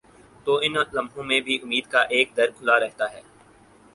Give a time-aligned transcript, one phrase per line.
[0.45, 3.21] تو ان لمحوں میں بھی امید کا ایک در کھلا رہتا ہے۔